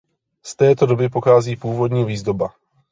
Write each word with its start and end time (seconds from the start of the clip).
Z 0.43 0.55
této 0.55 0.85
doby 0.85 1.09
pochází 1.09 1.55
původní 1.55 2.05
výzdoba. 2.05 2.49